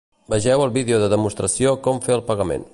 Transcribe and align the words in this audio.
Vegeu 0.33 0.63
el 0.63 0.71
vídeo 0.77 0.99
de 1.03 1.11
demostració 1.15 1.77
Com 1.89 2.03
fer 2.09 2.19
el 2.19 2.29
pagament. 2.31 2.69